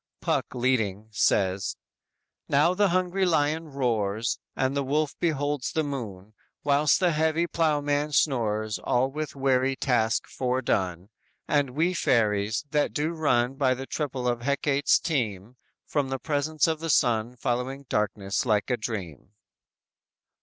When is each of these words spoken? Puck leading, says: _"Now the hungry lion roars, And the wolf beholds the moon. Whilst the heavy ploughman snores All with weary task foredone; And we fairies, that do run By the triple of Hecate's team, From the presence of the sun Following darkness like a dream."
Puck 0.19 0.55
leading, 0.55 1.09
says: 1.11 1.77
_"Now 2.49 2.73
the 2.73 2.89
hungry 2.89 3.23
lion 3.23 3.67
roars, 3.69 4.39
And 4.55 4.75
the 4.75 4.81
wolf 4.81 5.15
beholds 5.19 5.71
the 5.71 5.83
moon. 5.83 6.33
Whilst 6.63 6.99
the 6.99 7.11
heavy 7.11 7.45
ploughman 7.45 8.11
snores 8.11 8.79
All 8.79 9.11
with 9.11 9.35
weary 9.35 9.75
task 9.75 10.25
foredone; 10.25 11.09
And 11.47 11.75
we 11.75 11.93
fairies, 11.93 12.65
that 12.71 12.93
do 12.93 13.11
run 13.11 13.53
By 13.57 13.75
the 13.75 13.85
triple 13.85 14.27
of 14.27 14.41
Hecate's 14.41 14.97
team, 14.97 15.57
From 15.85 16.09
the 16.09 16.17
presence 16.17 16.65
of 16.67 16.79
the 16.79 16.89
sun 16.89 17.35
Following 17.35 17.85
darkness 17.87 18.43
like 18.43 18.71
a 18.71 18.77
dream." 18.77 19.29